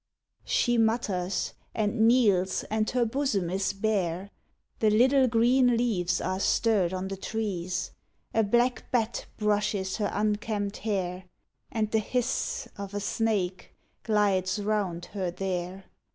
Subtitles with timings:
[0.43, 4.31] _"She mutters and kneels and her bosom is bare
[4.79, 7.91] The little green leaves are stirred on the trees
[8.33, 11.25] A black bat brushes her unkempt hair,
[11.71, 15.85] And the hiss of a snake glides 'round her there